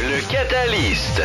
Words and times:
Le 0.00 0.20
Catalyst. 0.30 1.22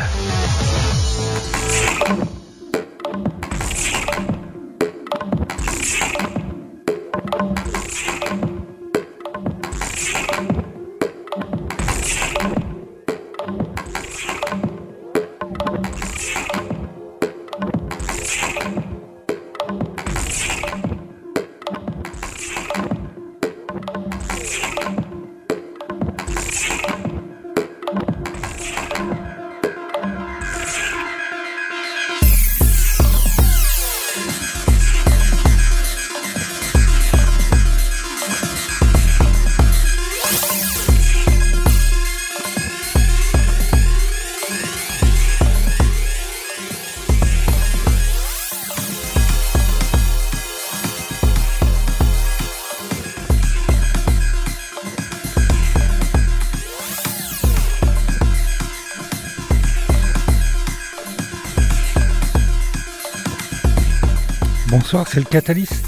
C'est 65.07 65.19
le 65.19 65.25
Catalyst. 65.25 65.83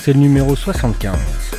C'est 0.00 0.14
le 0.14 0.18
numéro 0.18 0.56
75. 0.56 1.53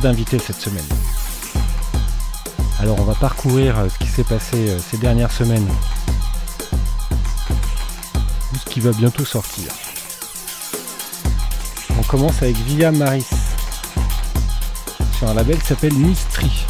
Pas 0.00 0.12
cette 0.38 0.60
semaine. 0.60 0.84
Alors 2.78 3.00
on 3.00 3.02
va 3.02 3.14
parcourir 3.14 3.76
euh, 3.76 3.88
ce 3.88 3.98
qui 3.98 4.06
s'est 4.06 4.22
passé 4.22 4.68
euh, 4.68 4.78
ces 4.78 4.96
dernières 4.96 5.32
semaines. 5.32 5.66
Ou 8.52 8.58
ce 8.58 8.70
qui 8.70 8.78
va 8.78 8.92
bientôt 8.92 9.24
sortir. 9.24 9.72
On 11.98 12.02
commence 12.04 12.40
avec 12.42 12.56
Via 12.58 12.92
Maris. 12.92 13.26
Sur 15.18 15.30
un 15.30 15.34
label 15.34 15.58
qui 15.58 15.66
s'appelle 15.66 15.94
Mystery. 15.94 16.67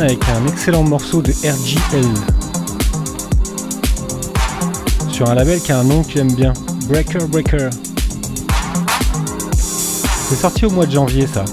Avec 0.00 0.20
un 0.28 0.46
excellent 0.46 0.84
morceau 0.84 1.20
de 1.20 1.32
RGL. 1.32 2.04
Sur 5.10 5.28
un 5.28 5.34
label 5.34 5.60
qui 5.60 5.72
a 5.72 5.80
un 5.80 5.84
nom 5.84 6.02
que 6.02 6.12
j'aime 6.12 6.32
bien, 6.32 6.52
Breaker 6.88 7.26
Breaker. 7.28 7.68
C'est 9.58 10.36
sorti 10.36 10.64
au 10.64 10.70
mois 10.70 10.86
de 10.86 10.92
janvier 10.92 11.26
ça. 11.26 11.44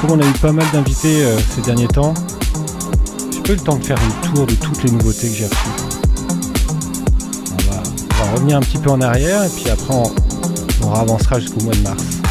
Comme 0.00 0.12
on 0.12 0.20
a 0.20 0.26
eu 0.26 0.32
pas 0.40 0.52
mal 0.52 0.64
d'invités 0.72 1.24
euh, 1.24 1.38
ces 1.54 1.60
derniers 1.60 1.88
temps, 1.88 2.14
j'ai 3.30 3.40
pas 3.40 3.52
eu 3.52 3.56
le 3.56 3.62
temps 3.62 3.76
de 3.76 3.84
faire 3.84 3.98
le 3.98 4.28
tour 4.28 4.46
de 4.46 4.54
toutes 4.54 4.82
les 4.84 4.90
nouveautés 4.90 5.28
que 5.28 5.34
j'ai 5.34 5.46
reçues. 5.46 5.56
On 7.52 7.70
va, 7.70 7.82
on 8.10 8.24
va 8.24 8.32
revenir 8.32 8.56
un 8.56 8.62
petit 8.62 8.78
peu 8.78 8.90
en 8.90 9.00
arrière 9.00 9.44
et 9.44 9.50
puis 9.50 9.68
après 9.68 9.94
on, 9.94 10.10
on 10.86 10.94
avancera 10.94 11.40
jusqu'au 11.40 11.60
mois 11.60 11.74
de 11.74 11.80
mars. 11.80 12.21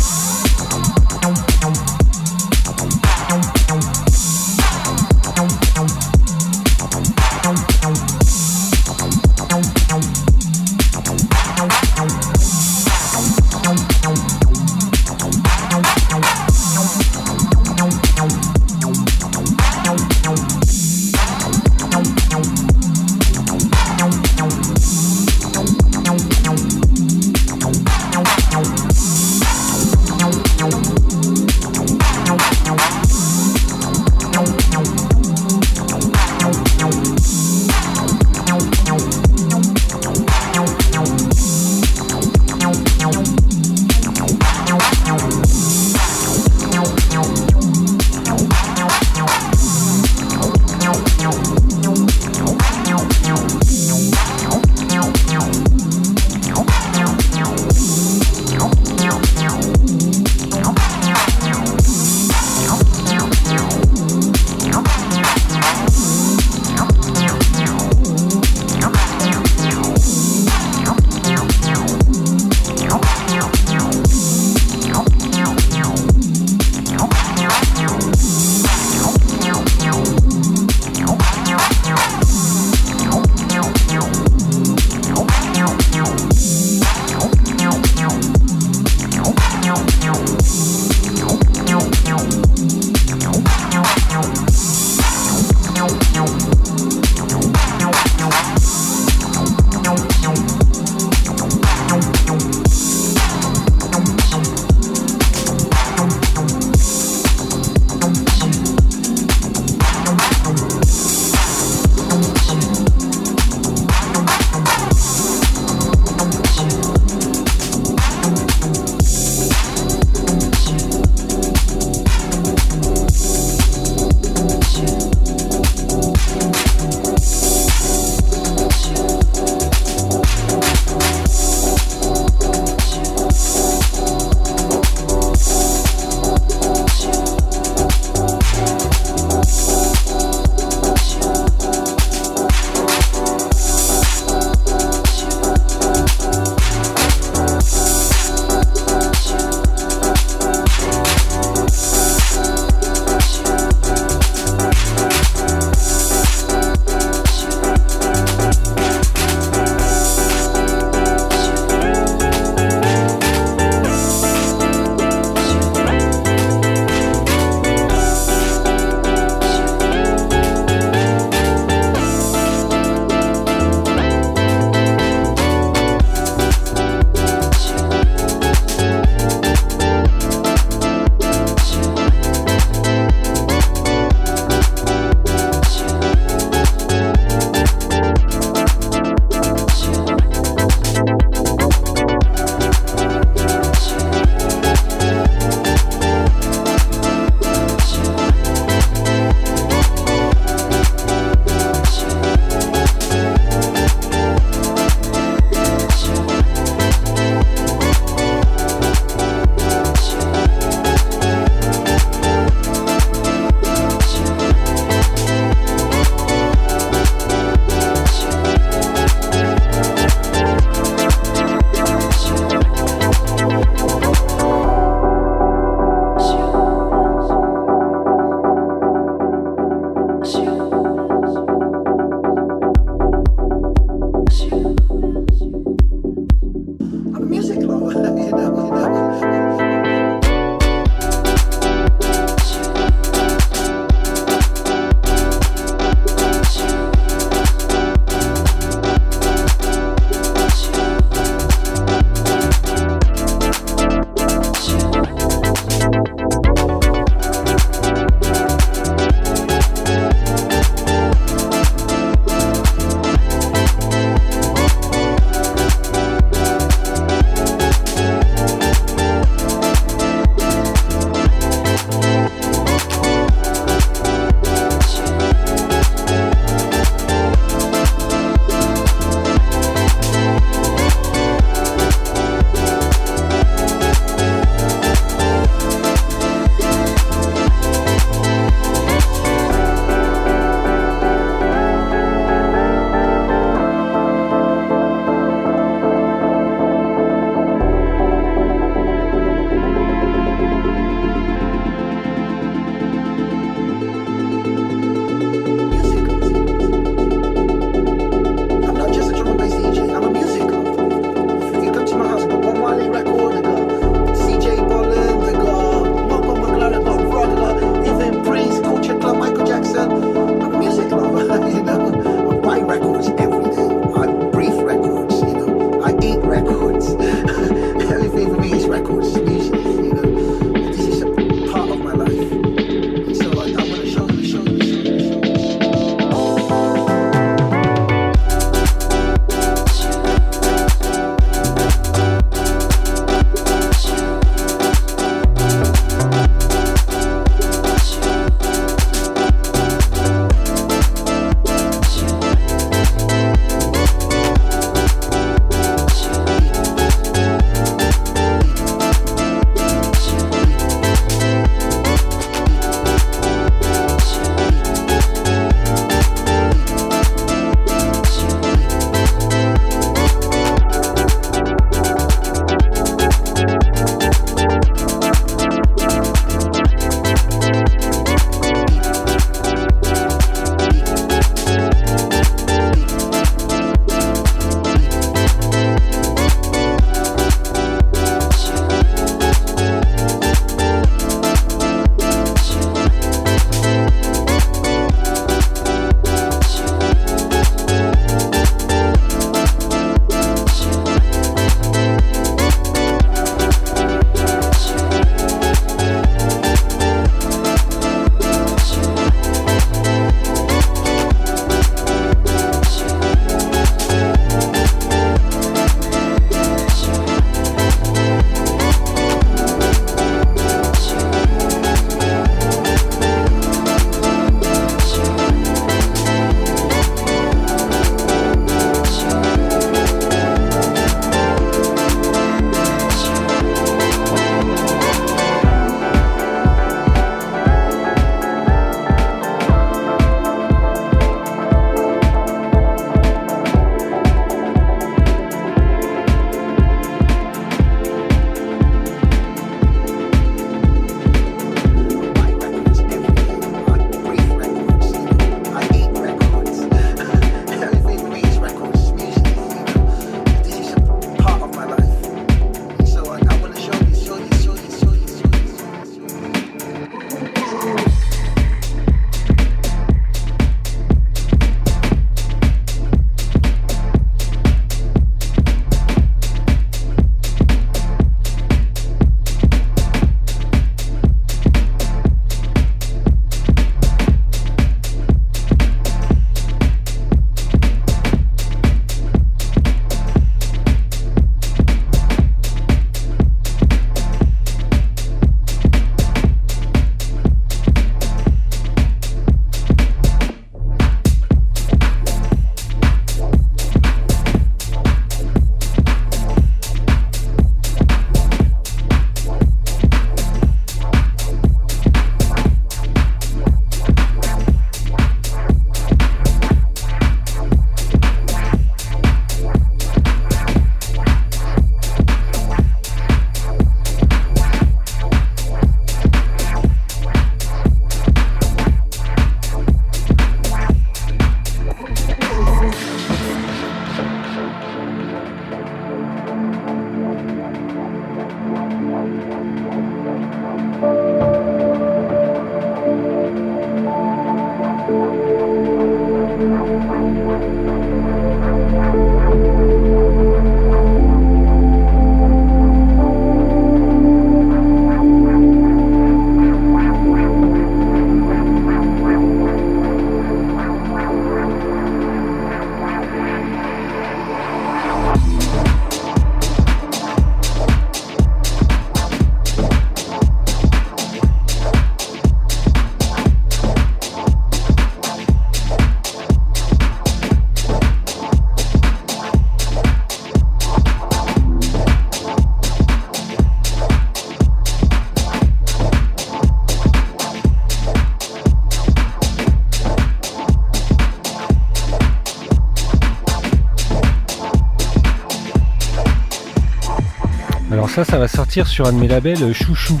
Ça, 597.92 598.06
ça 598.06 598.16
va 598.16 598.26
sortir 598.26 598.66
sur 598.66 598.86
un 598.86 598.92
de 598.94 598.98
mes 598.98 599.08
labels 599.08 599.42
euh, 599.42 599.52
chouchou. 599.52 600.00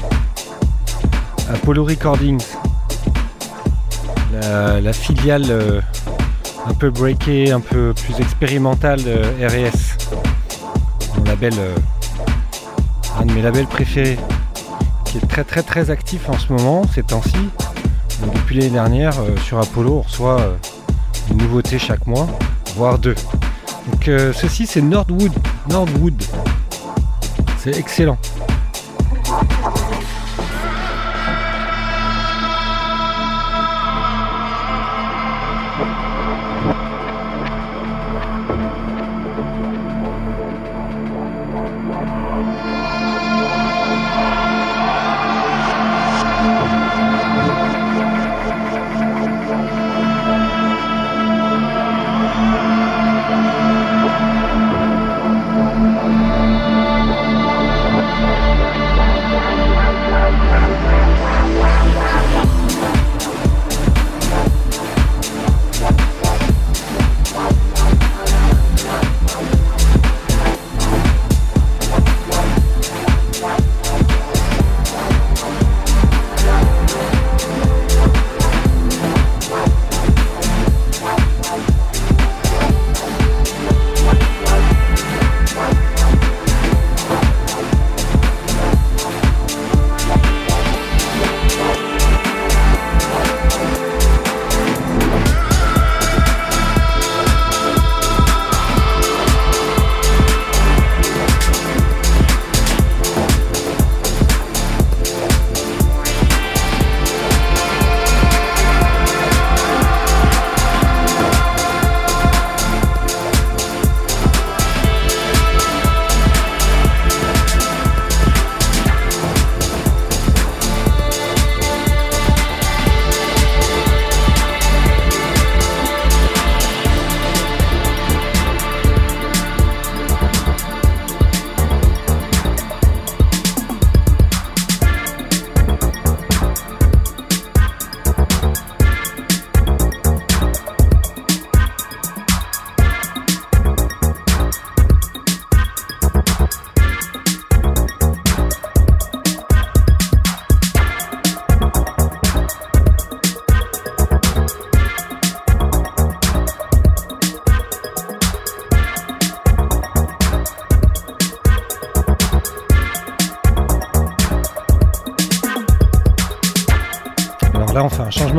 Apollo 1.52 1.84
Recordings. 1.84 2.42
La, 4.32 4.92
filiale 4.94 5.44
euh, 5.50 5.80
un 6.66 6.72
peu 6.72 6.88
breakée, 6.88 7.52
un 7.52 7.60
peu 7.60 7.92
plus 7.92 8.18
expérimentale 8.18 9.02
de 9.02 9.20
RS. 9.46 10.08
Label, 11.26 11.52
euh, 11.58 11.74
un 13.20 13.26
de 13.26 13.32
mes 13.34 13.42
labels 13.42 13.66
préférés, 13.66 14.18
qui 15.04 15.18
est 15.18 15.28
très 15.28 15.44
très 15.44 15.62
très 15.62 15.90
actif 15.90 16.30
en 16.30 16.38
ce 16.38 16.50
moment, 16.50 16.84
ces 16.94 17.02
temps-ci. 17.02 17.50
Depuis 18.34 18.56
l'année 18.56 18.70
dernière, 18.70 19.14
sur 19.44 19.58
Apollo, 19.58 19.98
on 19.98 20.00
reçoit 20.00 20.40
une 21.30 21.36
nouveauté 21.36 21.78
chaque 21.78 22.06
mois, 22.06 22.26
voire 22.74 22.98
deux. 22.98 23.16
Donc 23.90 24.04
ceci 24.34 24.66
c'est 24.66 24.80
Nordwood. 24.80 25.32
Nordwood. 25.68 26.22
C'est 27.62 27.78
excellent. 27.78 28.18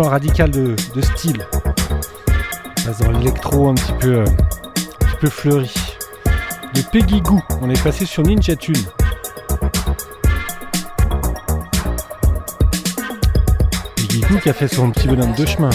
Radical 0.10 0.50
de, 0.52 0.76
style. 1.02 1.46
dans 3.00 3.12
l'électro 3.12 3.70
un 3.70 3.76
petit 3.76 3.94
peu, 4.00 4.14
euh, 4.16 4.26
un 4.26 5.16
peu 5.20 5.30
fleuri. 5.30 5.74
De 6.74 6.82
Peggy 6.82 7.22
Goo, 7.22 7.42
on 7.62 7.70
est 7.70 7.84
passé 7.84 8.06
sur 8.06 8.24
Ninja 8.24 8.56
Tune. 8.56 8.76
Peggy 13.96 14.22
Goo 14.22 14.38
qui 14.40 14.50
a 14.50 14.54
fait 14.54 14.68
son 14.68 14.92
petit 14.92 15.08
bonhomme 15.08 15.34
de 15.34 15.46
chemin. 15.46 15.70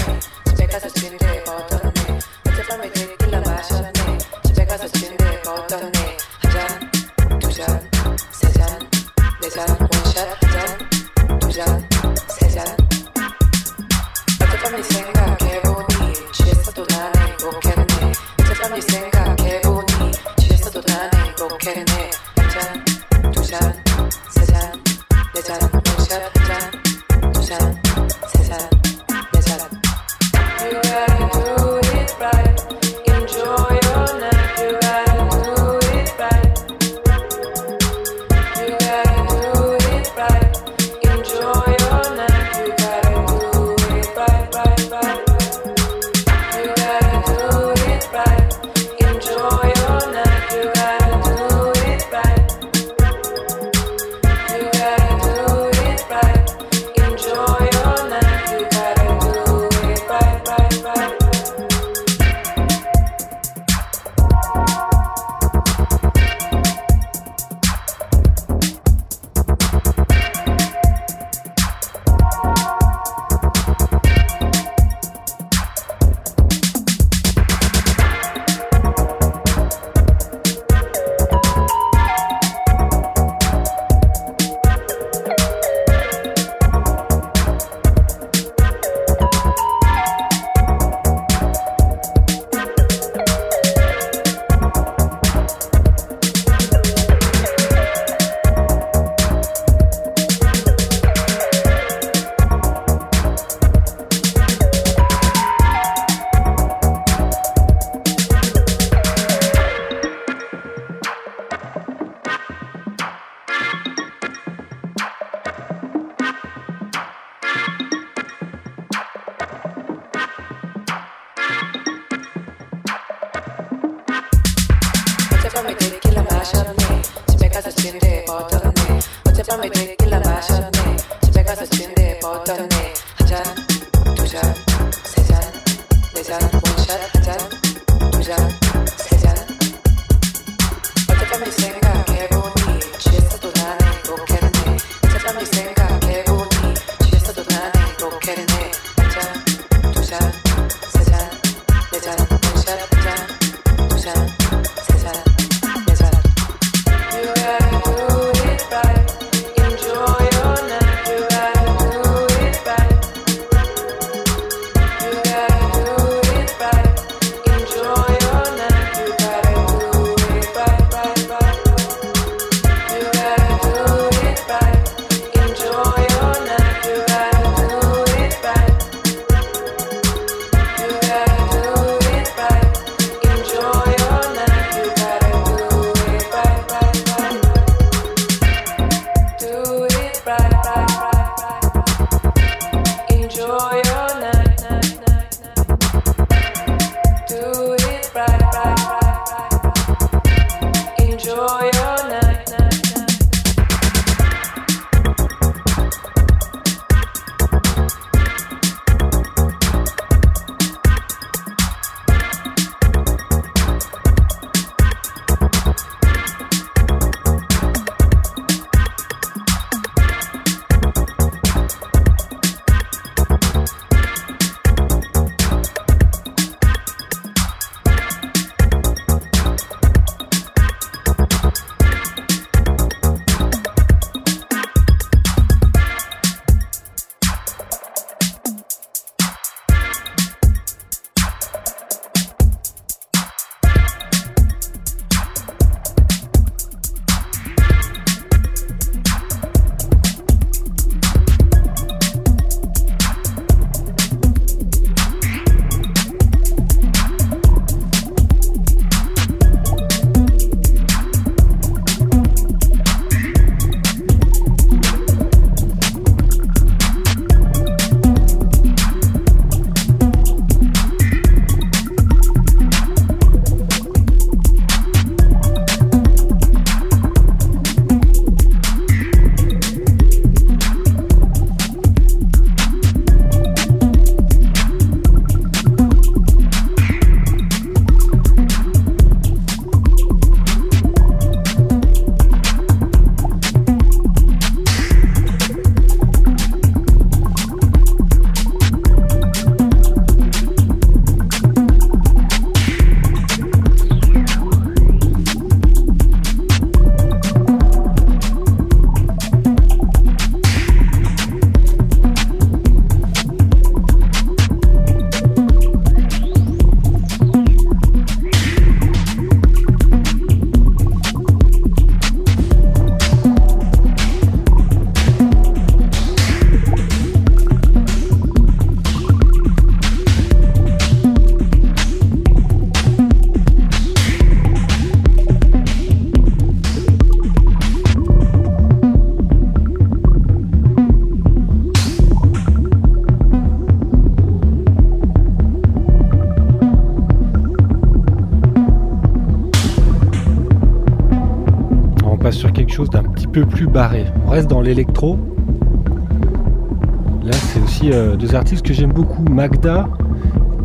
Magda, 359.28 359.88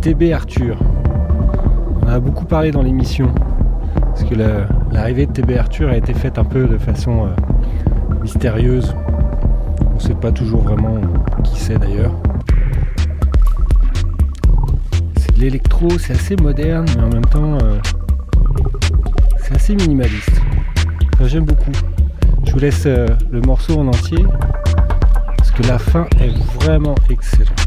TB 0.02 0.32
Arthur. 0.34 0.78
On 2.02 2.08
a 2.08 2.20
beaucoup 2.20 2.46
parlé 2.46 2.72
dans 2.72 2.82
l'émission, 2.82 3.30
parce 3.96 4.24
que 4.24 4.36
l'arrivée 4.92 5.26
de 5.26 5.32
TB 5.32 5.58
Arthur 5.58 5.90
a 5.90 5.98
été 5.98 6.14
faite 6.14 6.38
un 6.38 6.44
peu 6.44 6.66
de 6.66 6.78
façon 6.78 7.26
euh, 7.26 8.22
mystérieuse. 8.22 8.96
On 9.92 9.96
ne 9.96 10.00
sait 10.00 10.16
pas 10.16 10.32
toujours 10.32 10.62
vraiment 10.62 10.96
qui 11.44 11.60
c'est 11.60 11.78
d'ailleurs. 11.78 12.14
C'est 15.18 15.36
de 15.36 15.42
l'électro, 15.42 15.90
c'est 16.00 16.14
assez 16.14 16.36
moderne, 16.38 16.86
mais 16.96 17.04
en 17.04 17.10
même 17.10 17.26
temps, 17.26 17.58
euh, 17.62 17.78
c'est 19.40 19.56
assez 19.56 19.76
minimaliste. 19.76 20.42
J'aime 21.26 21.46
beaucoup. 21.46 21.72
Je 22.46 22.52
vous 22.52 22.60
laisse 22.60 22.84
euh, 22.86 23.08
le 23.32 23.42
morceau 23.42 23.80
en 23.80 23.88
entier, 23.88 24.26
parce 25.38 25.52
que 25.52 25.64
la 25.68 25.80
fin 25.80 26.06
est 26.20 26.36
vraiment 26.60 26.96
excellente. 27.10 27.63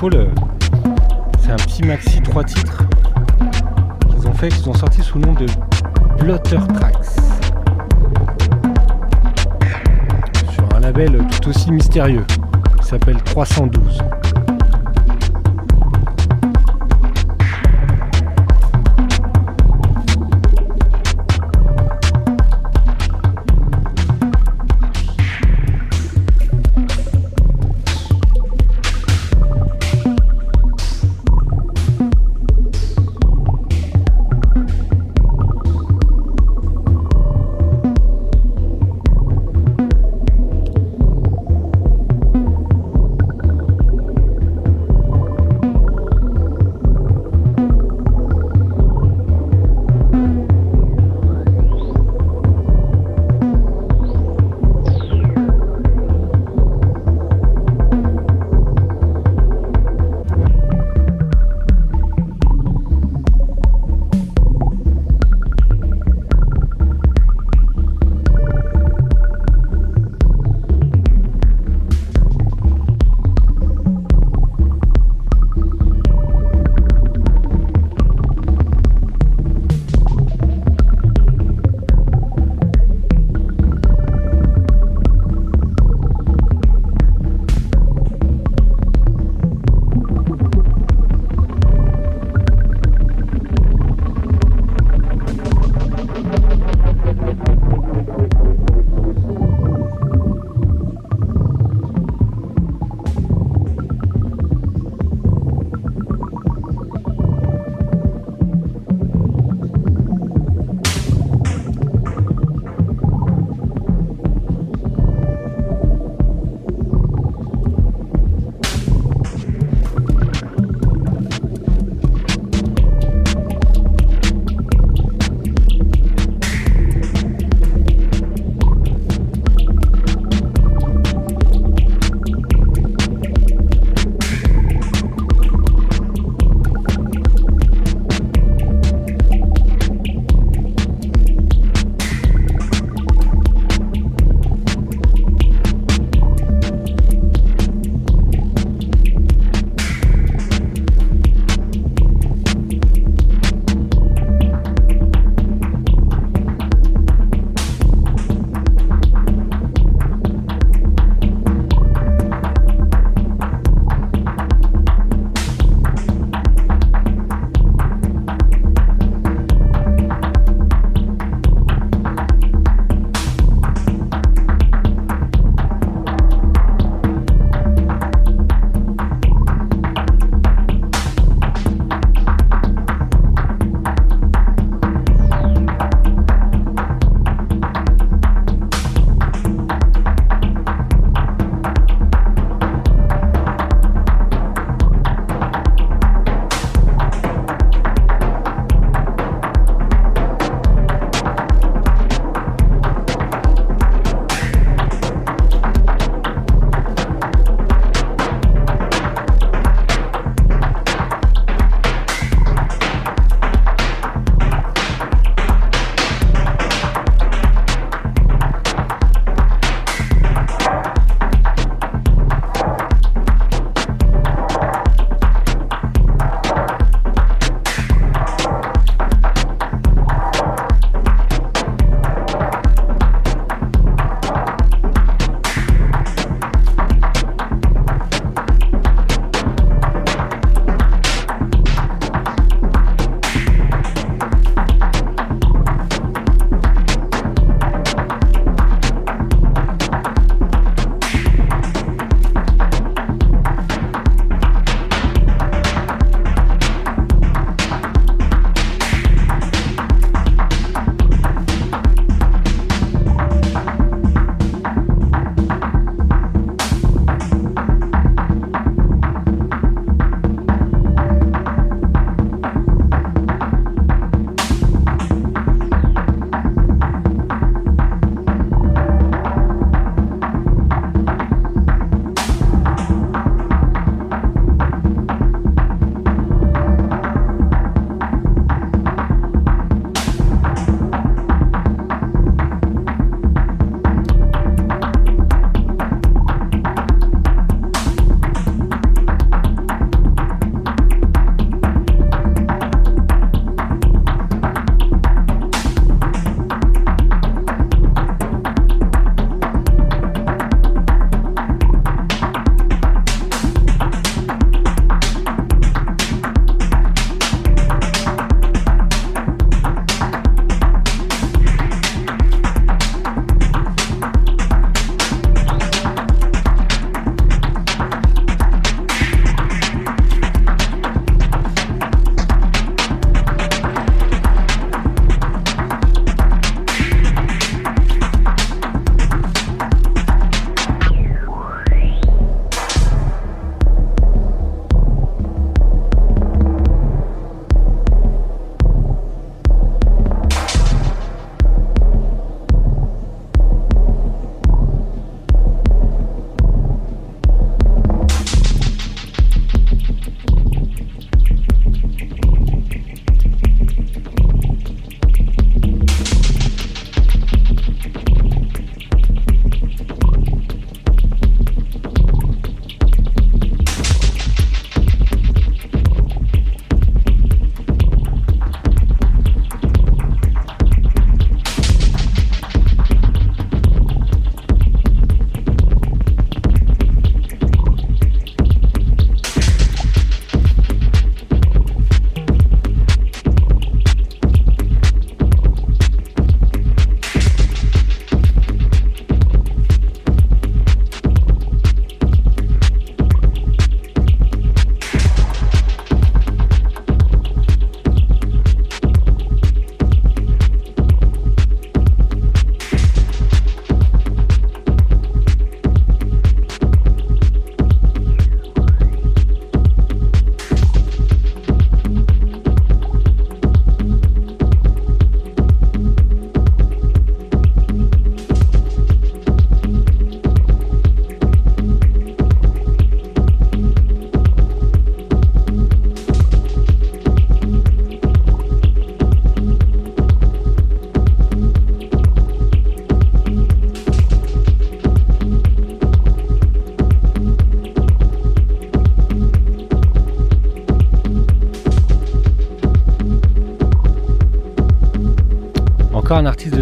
C'est 0.00 1.50
un 1.50 1.56
petit 1.56 1.82
maxi 1.82 2.22
3 2.22 2.44
titres 2.44 2.84
qu'ils 4.08 4.26
ont 4.26 4.32
fait, 4.32 4.48
qu'ils 4.48 4.66
ont 4.70 4.72
sorti 4.72 5.02
sous 5.02 5.18
le 5.18 5.26
nom 5.26 5.34
de 5.34 5.44
Blotter 6.18 6.56
Tracks. 6.72 7.04
Sur 10.54 10.74
un 10.74 10.80
label 10.80 11.22
tout 11.30 11.50
aussi 11.50 11.70
mystérieux, 11.70 12.24
qui 12.80 12.86
s'appelle 12.86 13.22
312. 13.24 14.02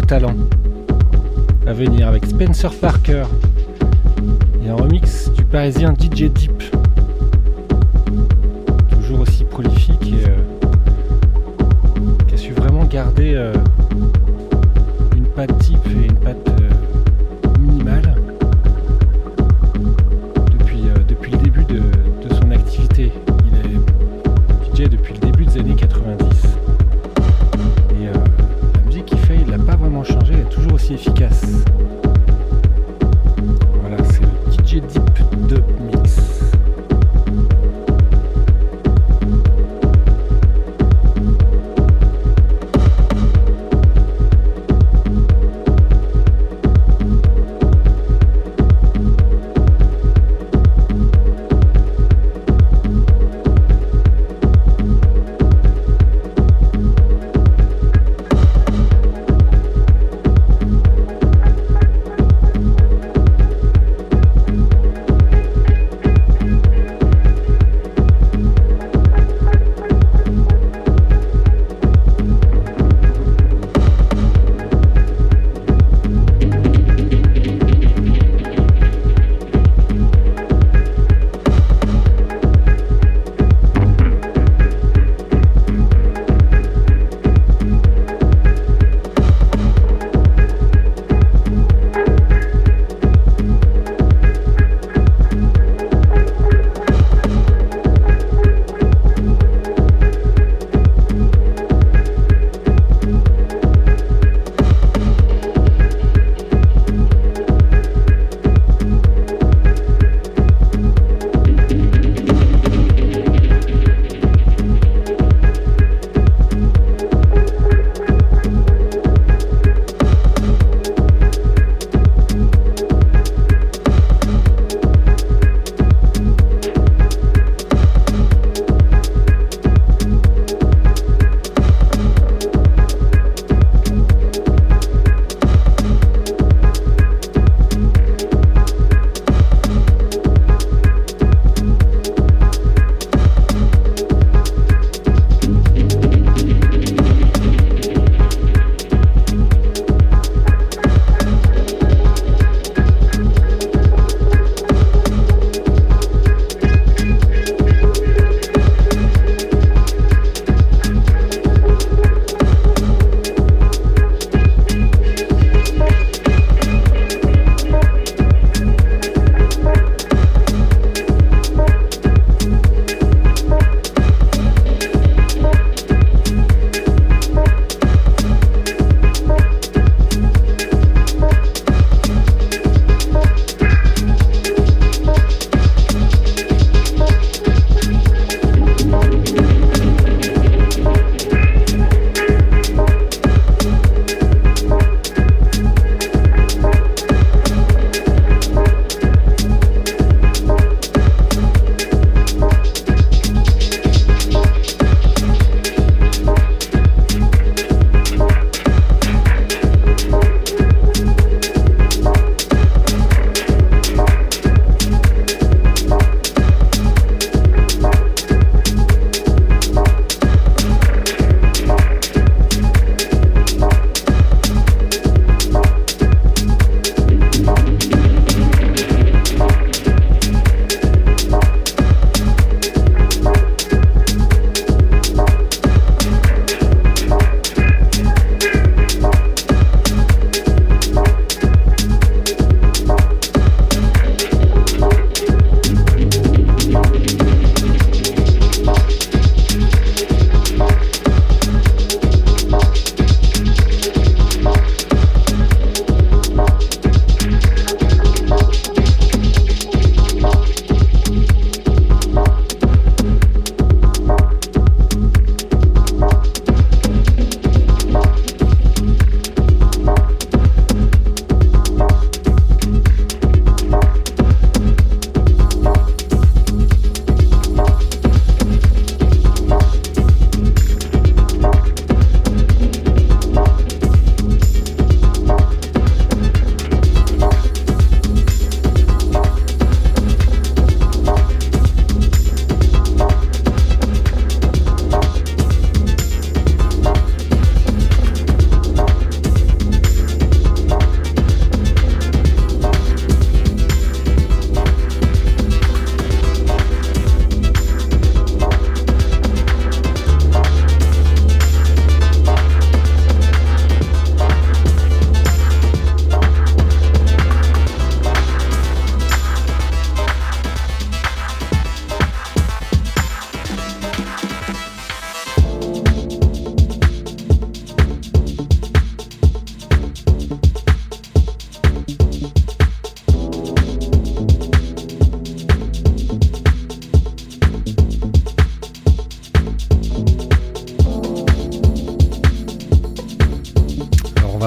Talent 0.09 0.48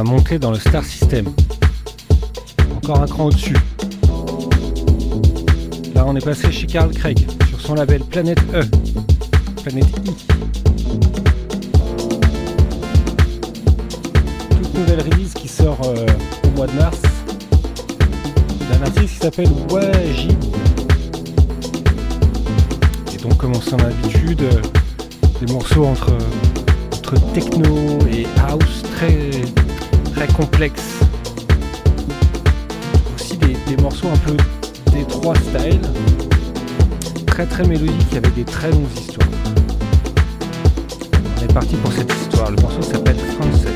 monter 0.04 0.38
dans 0.38 0.50
le 0.50 0.58
Star 0.58 0.84
System. 0.84 1.26
Encore 2.76 3.00
un 3.02 3.06
cran 3.06 3.26
au-dessus. 3.26 3.56
Là, 5.94 6.04
on 6.06 6.16
est 6.16 6.24
passé 6.24 6.50
chez 6.50 6.66
Carl 6.66 6.90
Craig 6.90 7.18
sur 7.48 7.60
son 7.60 7.74
label 7.74 8.02
Planète 8.02 8.40
E. 8.54 8.62
Planète 9.62 9.86
I. 10.04 10.10
Toute 14.50 14.74
nouvelle 14.74 15.00
release 15.00 15.34
qui 15.34 15.48
sort 15.48 15.78
euh, 15.84 16.06
au 16.44 16.56
mois 16.56 16.66
de 16.66 16.72
mars 16.72 16.98
d'un 18.70 18.86
artiste 18.86 19.14
qui 19.14 19.20
s'appelle 19.20 19.50
Wajid. 19.70 20.36
Et 23.14 23.16
donc, 23.18 23.36
comme 23.36 23.52
on 23.54 23.60
s'en 23.60 23.76
a 23.78 23.84
l'habitude, 23.84 24.42
euh, 24.42 24.60
des 25.44 25.52
morceaux 25.52 25.84
entre, 25.84 26.12
entre 26.98 27.14
techno 27.32 27.98
et 28.10 28.26
house 28.48 28.82
très, 28.96 29.30
très. 30.26 30.80
Aussi 33.14 33.36
des, 33.38 33.56
des 33.66 33.82
morceaux 33.82 34.08
un 34.08 34.18
peu 34.18 34.36
des 34.92 35.04
trois 35.04 35.34
styles, 35.34 35.80
très 37.26 37.46
très 37.46 37.64
mélodiques 37.64 38.14
avec 38.14 38.34
des 38.34 38.44
très 38.44 38.70
longues 38.70 38.86
histoires. 38.94 39.28
On 41.38 41.44
est 41.44 41.52
parti 41.52 41.76
pour 41.76 41.92
cette 41.92 42.12
histoire. 42.12 42.50
Le 42.50 42.60
morceau 42.62 42.82
s'appelle 42.82 43.16
Frances. 43.18 43.71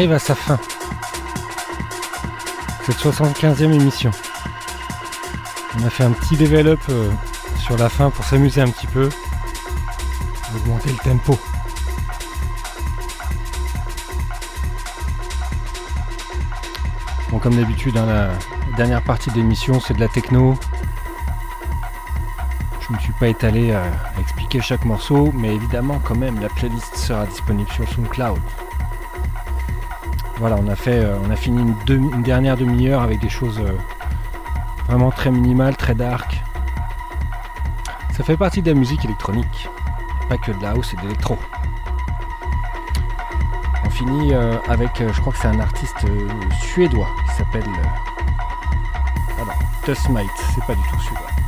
Arrive 0.00 0.12
à 0.14 0.18
sa 0.18 0.34
fin. 0.34 0.58
Cette 2.86 2.96
75e 2.96 3.70
émission. 3.70 4.10
On 5.78 5.84
a 5.84 5.90
fait 5.90 6.04
un 6.04 6.12
petit 6.12 6.36
level 6.36 6.68
up 6.68 6.80
euh, 6.88 7.10
sur 7.58 7.76
la 7.76 7.90
fin 7.90 8.08
pour 8.08 8.24
s'amuser 8.24 8.62
un 8.62 8.70
petit 8.70 8.86
peu, 8.86 9.10
augmenter 10.56 10.88
le 10.88 10.96
tempo. 10.96 11.38
Bon, 17.30 17.38
comme 17.38 17.56
d'habitude, 17.56 17.98
hein, 17.98 18.06
la 18.06 18.30
dernière 18.78 19.02
partie 19.02 19.28
de 19.28 19.34
l'émission, 19.34 19.80
c'est 19.80 19.92
de 19.92 20.00
la 20.00 20.08
techno. 20.08 20.58
Je 22.80 22.90
ne 22.90 22.96
me 22.96 23.02
suis 23.02 23.12
pas 23.20 23.28
étalé 23.28 23.72
à, 23.72 23.82
à 23.82 24.20
expliquer 24.22 24.62
chaque 24.62 24.86
morceau, 24.86 25.30
mais 25.34 25.54
évidemment, 25.54 26.00
quand 26.02 26.16
même, 26.16 26.40
la 26.40 26.48
playlist 26.48 26.96
sera 26.96 27.26
disponible 27.26 27.70
sur 27.70 27.86
SoundCloud. 27.86 28.40
Voilà, 30.40 30.56
on 30.58 30.68
a 30.68 30.88
euh, 30.88 31.18
on 31.22 31.30
a 31.30 31.36
fini 31.36 31.60
une, 31.60 32.22
dernière 32.22 32.56
demi-heure 32.56 33.02
avec 33.02 33.20
des 33.20 33.28
choses 33.28 33.58
euh, 33.58 33.76
vraiment 34.88 35.10
très 35.10 35.30
minimales, 35.30 35.76
très 35.76 35.94
dark. 35.94 36.42
Ça 38.16 38.24
fait 38.24 38.38
partie 38.38 38.62
de 38.62 38.70
la 38.70 38.74
musique 38.74 39.04
électronique, 39.04 39.68
pas 40.30 40.38
que 40.38 40.50
de 40.52 40.62
la 40.62 40.70
house 40.70 40.94
et 40.94 40.96
de 40.96 41.02
l'électro. 41.02 41.36
On 43.84 43.90
finit 43.90 44.32
euh, 44.32 44.56
avec, 44.66 44.90
je 44.96 45.20
crois 45.20 45.34
que 45.34 45.38
c'est 45.40 45.48
un 45.48 45.60
artiste 45.60 46.06
suédois 46.62 47.10
qui 47.28 47.36
s'appelle. 47.36 47.64
ah 49.38 49.44
non, 49.44 49.52
Dustmite, 49.84 50.30
c'est 50.54 50.64
pas 50.64 50.74
du 50.74 50.82
tout 50.90 51.00
suédois. 51.00 51.39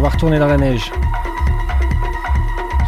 On 0.00 0.02
va 0.02 0.08
retourner 0.08 0.38
dans 0.38 0.46
la 0.46 0.56
neige. 0.56 0.90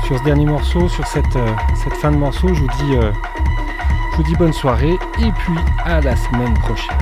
Sur 0.06 0.18
ce 0.18 0.24
dernier 0.24 0.47
morceau, 0.47 0.89
sur 0.89 1.06
cette, 1.06 1.36
euh, 1.36 1.55
fin 2.01 2.10
de 2.10 2.16
morceau, 2.16 2.55
je 2.55 2.62
euh, 2.62 3.12
je 4.12 4.16
vous 4.16 4.22
dis 4.22 4.34
bonne 4.34 4.55
soirée 4.55 4.98
et 5.18 5.30
puis 5.32 5.59
à 5.84 6.01
la 6.01 6.16
semaine 6.16 6.55
prochaine. 6.55 7.02